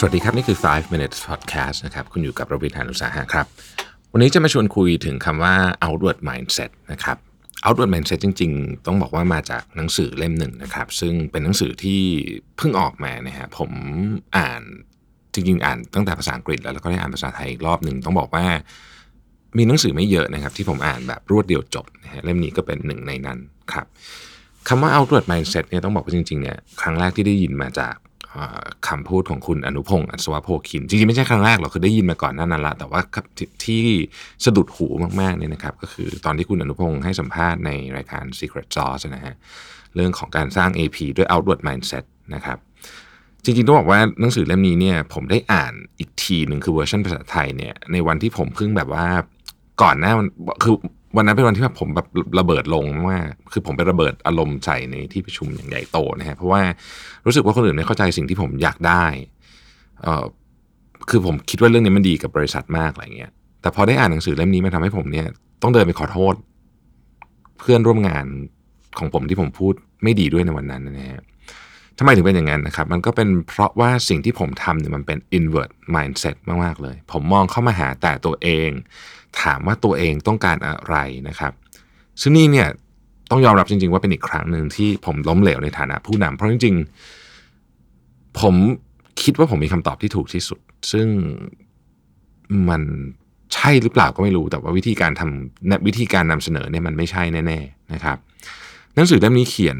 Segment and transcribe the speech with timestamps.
[0.00, 3.46] สวัสดีครับ นี่คือ 5 minutes podcast นะครับ คุณอยู่กับรวิทยานุสาหะครับ
[4.12, 5.54] วันนี้จะมาชวนคุยถึงคำว่า
[5.86, 7.16] outward mindset นะครับ
[7.64, 12.00] outward mindset จริง ๆ ต้องบอกว่ามาจากหนังสือเล่มหนึ่งนะครับ ซึ่งเป็นหนังสือที่
[12.56, 13.70] เพิ่งออกมานะฮะผม
[14.36, 14.62] อ่าน
[15.34, 18.44] จริงๆ อ่านตั้งแต่ภาษาอังกฤษแล้วแล้วก็ได้อ่านภาษาไทยอีกรอบหนึ่งต้องบอกว่า
[19.56, 23.38] มีหนังสือไม่เยอะนะครับ ที่ผมอ่านแบบรวดเดียวจบนะฮะเล่มนี้ก็เป็นหนึ่งในนั้น
[23.72, 23.86] ครับ
[24.68, 27.94] คำว่า outward mindset เนี่ยต้องบอกว่าจริงๆเนี่ยครั้งแรกที่ได้ยินมาจาก
[28.88, 33.00] คำพูดของคุณอนุพงศ์อัศวโพคิน จริงๆ ไม่ใช่ครั้งแรกหรอกคือได้ยินมาก่อนหนั้นนั่นละแต่ว่า
[33.64, 33.84] ที่
[34.44, 34.86] สะดุดหู
[35.20, 39.34] มากๆเนี่ยนะครับ ก็คือตอนที่คุณอนุพงศ์ให้สัมภาษณ์ในรายการ Secret Sauce นะฮะ
[39.94, 42.58] เรื่องของการสร้าง AP ด้วย outward mindset นะครับ
[43.44, 49.06] จริงๆ ต้องบอกว่าหนังสือเล่มนี้เนี่ยผมได้อ่านอีกทีหนึ่งคือเวอร์ชันภาษาไทยเนี่ยในวันที่ผมเพิ่งแบบว่า
[49.82, 50.12] ก่อนหน้า
[50.62, 50.74] คือ
[51.16, 52.06] วันนั้นเป็นวันที่แบบผมแบบ
[52.38, 56.62] ระเบิดลงมากคือผมไประเบิดอารมณ์ใส่ในที่ประชุมอย่างใหญ่โตนะฮะเพราะว่า
[57.26, 59.04] รู้สึกว่าคนอื่นไม่เข้าใจสิ่งที่ผมอยากได้
[60.02, 60.24] เออ
[61.10, 65.26] คือผมคิดว่าเรื่องนี้มันดีกับบริษัทมากอะไรเงี้ย แต่พอได้อ่านหนังสือเล่มนี้มันทำให้ผมเนี่ย
[65.62, 66.34] ต้องเดินไปขอโทษ
[67.58, 68.24] เพื่อนร่วมงาน
[68.98, 71.22] ของผมที่ผมพูดไม่ดีด้วยในวันนั้นนะฮะ
[71.98, 78.70] ทำไมถึงเป็นอย่างนั้นนะครับ มันก็เป็นเพราะว่าสิ่งที่ผมทำเนี่ยมันเป็น invert mindset มาก ๆ เลย ผมมองเข้ามาหาแต่ตัวเอง
[79.42, 80.96] ถามว่าตัวเองต้องการอะไร
[81.28, 81.52] นะครับ
[82.20, 82.68] ซึ่งนี่เนี่ย
[83.30, 86.74] ต้องยอมรับจริง ๆ ว่าเป็นอีกครั้งหนึ่งที่ผมล้มเหลวในฐานะผู้นำเพราะจริง
[87.56, 88.54] ๆ ผม
[89.22, 90.60] คิดว่าผมมีคำตอบที่ถูกที่สุด
[90.92, 91.06] ซึ่ง
[92.68, 92.82] มัน
[93.54, 98.18] ใช่หรือเปล่าก็ไม่รู้ แต่ว่าวิธีการทำวิธีการนำเสนอเนี่ยมันไม่ใช่แน่ ๆ นะครับ
[98.98, 99.78] นังสือเล่มนี้เขียน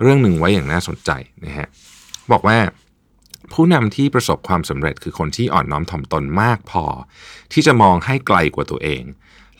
[0.00, 1.10] เรื่องหนึ่งไว้อย่างน่าสนใจ
[1.44, 1.68] นะฮะ
[2.32, 2.58] บอกว่า
[3.52, 6.84] ผู้นำที่ประสบความสำเร็จคือคนที่อ่อนน้อมถ่อมตนมากพอ
[7.52, 9.02] ที่จะมองให้ไกลกว่าตัวเอง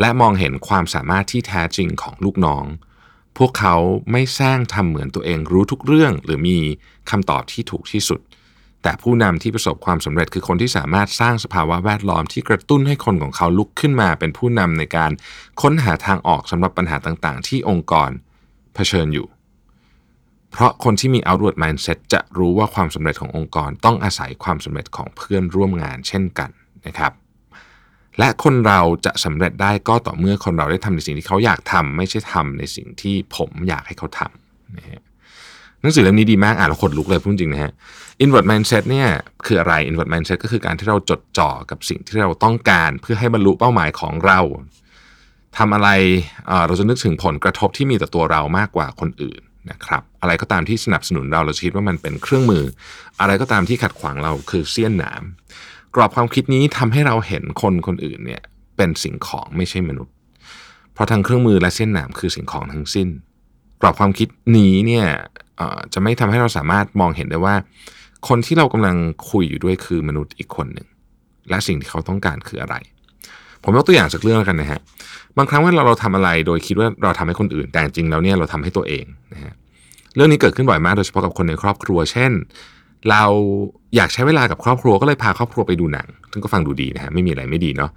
[0.00, 2.64] และมองเห็นความสามารถที่แท้จริงของลูกน้อง
[3.39, 3.77] พวกเขา
[4.11, 6.58] ไม่แซงทำเหมือนตัวเองรู้ทุกเรื่อง หรือมี
[7.11, 8.20] คำตอบที่ถูกที่สุด
[8.83, 15.11] แต่ผู้นำที่ประสบความสำเร็จคือคนที่สามารถสร้างสภาวะแวดล้อมที่กระตุ้นให้คนของเขาลุกขึ้นมา เป็นผู้นำในการ
[15.62, 18.11] ค้นหาทางออกสำหรับปัญหาต่าง ๆ ที่องค์กร
[18.75, 19.27] เผชิญอยู่
[20.51, 26.51] เพราะคนที่มี outward mindset จะรู้ว่าความสำเร็จขององค์กรต้องอาศัยความสำเร็จของเพื่อนร่วมงานเช่นกัน
[26.86, 27.13] นะครับ
[28.19, 35.03] และคนเราจะสำเร็จได้ก็ต่อเมื่อคนเราได้ทำในสิ่งที่เขาอยากทำไม่ใช่ทำในสิ่งที่ผมอยากให้เขาทำนะฮะ
[35.80, 37.73] หนังสือเล่มนี้ดีมากอ่านแล้วขนลุกเลยพูดจริงนะฮะ
[38.25, 39.09] invert mindset เนี่ย
[39.47, 44.41] คืออะไร invert mindset ก็คือการที่เราจดจ่อกับสิ่งที่เราต้องการ เพื่อให้บรรลุเป้าหมายของเรา
[45.58, 45.88] ทำอะไร
[46.66, 49.40] เราจะนึกถึงผลกระทบที่มีต่อตัวเรามากกว่าคนอื่น
[49.70, 52.64] นะครับอะไรก็ตามที่สนับสนุนเราเราคิดว่ามันเป็นเครื่องมือ
[53.20, 55.22] อะไรก็ตามที่ขัดขวางเราคือเสี้ยนหนาม
[55.94, 58.42] กรอบความคิดนี้ทำให้เราเห็นคนคนอื่นเนี่ย
[58.77, 60.14] เป็นสิ่งของไม่ใช่มนุษย์
[60.92, 63.08] เพราะทั้งเครื่องมือและเส้นหนามคือสิ่งของทั้งสิ้น
[63.80, 65.06] กรอบความคิดนี้เนี่ย
[65.92, 67.55] จะไม่ทำให้เราสามารถมองเห็นได้ว่า
[68.28, 68.96] คนที่เรากำลัง
[69.30, 70.88] คุยอยู่ด้วยคือมนุษย์อีกคนหนึ่ง
[71.48, 72.77] และสิ่งที่เขาต้องการคืออะไร
[73.65, 74.81] ผมยกตัวอย่างสักเรื่องแล้วกันนะฮะ
[75.37, 79.53] บางครั้งเวลาเราทำอะไรโดยคิดว่าเราทำให้คนอื่น แต่จริงแล้วเนี่ยเราทำให้ตัวเองนะฮะ
[80.15, 82.33] เรื่องนี้เกิดขึ้นบ่อยมากโดยเฉพาะกับคนในครอบครัว เช่น
[83.11, 83.25] เรา
[83.97, 87.91] อยากใช้เวลากับครอบครัวก็เลยพาครอบครัวไปดูหนังซึ่งก็ฟังดูดีนะฮะไม่มีอะไรไม่ดีเนาะ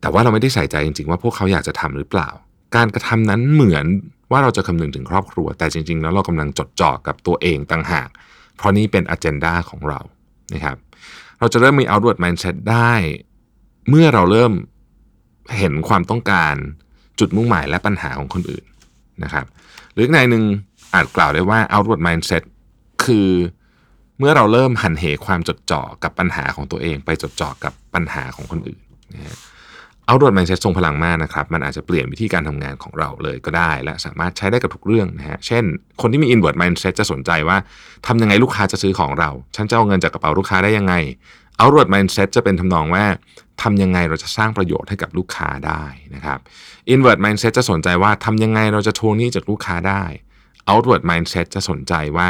[0.00, 2.28] แต่ว่าเราไม่ได้ใส่ใจจริงๆ ว่าพวกเขาอยากจะทำหรือเปล่า
[2.76, 3.86] การกระทำนั้นเหมือน
[4.30, 8.08] ว่าเราจะคำนึงถึงครอบครัว แต่จริง ๆ แล้วเรากำลังจดจ่อกับตัวเองต่างหาก
[8.56, 10.00] เพราะนี่เป็นอ g e n d a ของเรา
[10.54, 10.76] นะครับ
[11.38, 12.92] เราจะเริ่มมี outward mindset ได้
[13.88, 14.52] เมื่อเราเริ่ม
[15.58, 16.54] เห็นความต้องการ
[17.20, 18.64] จุดมุ่งหมายและปัญหาของคนอื่น
[19.24, 19.46] นะครับ
[19.94, 20.44] หรือในหนึ่ง
[20.94, 22.42] อาจกล่าวได้ว่า outward mindset
[23.04, 23.28] คือ
[24.18, 28.80] เมื่อเราเริ่มหันเหความจดจ่อกับปัญหาของตัวเอง ไปจดจ่อกับปัญหาของคนอื่น
[29.14, 29.36] นะฮะ
[30.08, 35.64] outward mindset ทรงพลังมากนะครับ มันอาจจะเปลี่ยนวิธีการทำงานของเราเลยก็ได้ และสามารถใช้ได้กับทุกเรื่องนะฮะ เช่น
[36.00, 37.56] คนที่มี inward mindset จะสนใจว่า
[38.06, 40.94] ทำยังไงลูกค้าจะซื้อของเรา ฉันจะเอาเงินจากกระเป๋าลูกค้าได้ยังไง
[41.60, 43.04] outward mindset จะเป็นทำนองว่า
[43.62, 45.84] ทำยังไงเราจะสร้างประโยชน์ให้กับลูกค้าได้
[46.14, 46.38] นะครับ
[46.92, 50.02] inward mindset จะสนใจว่าทำยังไงเราจะทวงหนี้จากลูกค้าได้
[50.72, 52.28] outward mindset จะสนใจว่า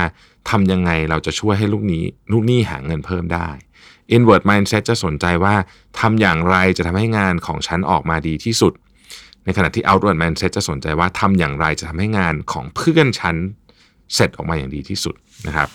[0.51, 3.49] ทำยังไงเราจะช่วยให้ลูกนี้ลูกหนี้หาเงินเพิ่มได้
[4.17, 5.55] inward mindset จะสนใจว่า
[6.01, 8.73] ทำอย่างไรจะทำให้งานของฉันออกมาดีที่สุด
[9.45, 13.37] ในขณะที่ outward mindset จะสนใจว่าทำอย่างไรจะทำให้งานของเพื่อนฉัน
[14.15, 15.15] เสร็จออกมาอย่างดีที่สุด
[15.47, 15.69] นะครับ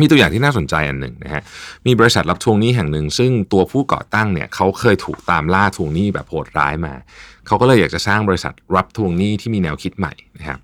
[0.00, 1.42] มีตัวอย่างที่น่าสนใจอันหนึ่งนะฮะ
[1.86, 6.94] มีบริษัทรับทวงหนี้แห่งหนึ่ง ซึ่งตัวผู้ก่อตั้งเนี่ยเขาเคยถูกตามล่าทวงหนี้แบบโหดร้ายมา
[7.46, 10.58] เขาก็เลยอยากจะสร้างบริษัทรับทวงหนี้ที่มีแนวคิดใหม่นะครับ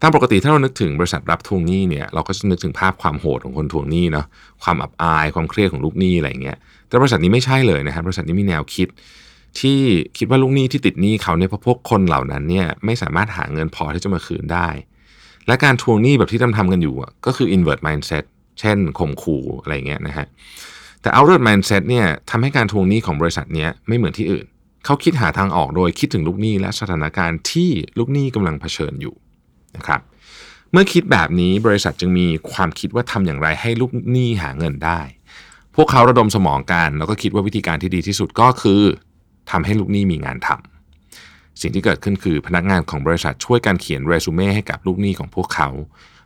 [0.00, 4.26] ตามปกติถ้าเรานึกถึงบริษัทรับทวงหนี้เนี่ยเราก็จะนึกถึงภาพความโหดของคนทวงหนี้เนาะ
[4.62, 6.56] ความอับอาย ความเครียดของลูกหนี้อะไรเงี้ย
[6.88, 8.88] แต่บริษัทนี้ไม่ใช่เลยนะครับบริษัทนี้มีแนวคิด
[9.60, 9.80] ที่
[10.18, 14.68] คิดว่าลูกหนี้ที่ติดหนี้เขาเนี่ยเพราะพวกคนเหล่านั้นเนี่ยไม่สามารถหาเงินพอที่จะมาคืนได้
[15.46, 16.94] และการทวงหนี้แบบที่ทำทำกันอยู่
[17.26, 18.24] ก็คือ invert mindset
[18.62, 20.26] เช่นข่มขู่อะไรเงี้ยนะฮะ
[21.00, 24.46] แต่ outward mindset เนี่ยทำให้การทวงหนี้ของบริษัทเนี้ยไม่เหมือนที่อื่น
[24.84, 29.14] เขาคิดหาทางออกโดยคิดถึงลูกหนี้และสถานการณ์ที่ลูกหนี้กำลังเผชิญอยู่
[29.76, 30.00] นะครับ
[30.72, 35.00] เมื่อคิดแบบนี้บริษัทจึงมีความคิดว่าทำอย่างไรให้ลูกหนี้หาเงินได้
[35.76, 38.82] พวกเขาระดมสมองกันแล้วก็คิดว่าวิธีการที่ดีที่สุดก็คือ
[39.50, 45.68] ทำให้ลูกหนี้มีงานทำสิ่งที่เกิดขึ้นคือพนักงานของบริษัทช่วยการเขียนเรซูเม่ให้กับลูกหนี้ของพวกเขา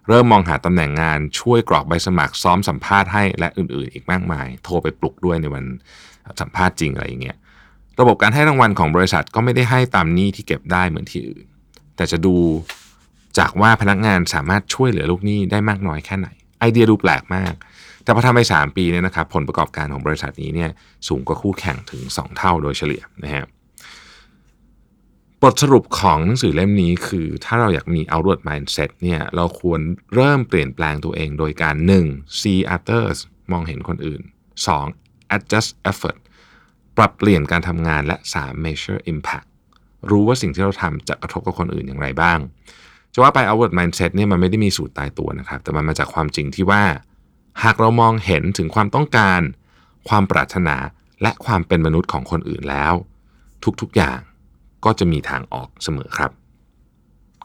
[0.09, 5.65] เริ่มมองหาตำแหน่งงานช่วยกรอกใบสมัครซ้อมสัมภาษณ์ให้และอื่นๆ อีกมากมาย โทรไปปลุกด้วยในวัน
[6.41, 7.37] สัมภาษณ์จริงอะไรอย่างเงี้ย
[8.01, 11.47] ระบบการให้รางวัลของบริษัทก็ไม่ได้ให้ตามหนี้ที่เก็บได้เหมือนที่อื่น
[11.97, 12.37] แต่จะดู
[13.39, 16.29] จากว่าพนักงานสามารถช่วยเหลือลูกหนี้ได้มากน้อยแค่ไหน
[16.61, 17.55] ไอเดียดูแปลกมาก
[18.03, 20.71] แต่พอทำไป 3 ปีเนี่ยนะครับผลประกอบการของบริษัทนี้เนี่ย
[21.09, 23.45] สูงกว่าคู่แข่งถึง 2 เท่าโดยเฉลี่ยนะฮะ
[25.43, 29.81] บทสรุปของหนังสือเล่มนี้คือถ้าเราอยากมี outward mindset เนี่ยเราควร
[30.15, 32.41] เริ่มเปลี่ยนแปลงตัวเองโดยการ 1.
[32.41, 33.19] see others
[33.53, 34.23] มองเห็นคนอื่น
[34.77, 35.37] 2.
[35.37, 36.19] adjust effort
[36.97, 38.65] ปรับเปลี่ยนการทำงานและ 3.
[38.65, 39.47] measure impact
[40.11, 42.39] รู้ว่าสิ่งที่เราทำจะกระทบกับคนอื่นอย่างไรบ้าง
[43.13, 46.83] จะว่าไป outward mindset เนี่ยมันไม่ได้มีสูตรตายตัวนะครับ แต่มันมาจากความจริงที่ว่า
[47.65, 49.41] หากเรามองเห็นถึงความต้องการ
[50.09, 50.77] ความปรารถนา
[51.23, 52.95] และความเป็นมนุษย์ของคนอื่นแล้ว
[53.81, 54.21] ทุกๆอย่าง
[54.85, 56.31] ก็จะมีทางออกเสมอครับ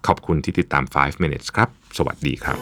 [0.07, 2.57] ขอบคุณที่ติดตาม 5 minutes ครับ สวัสดีครับ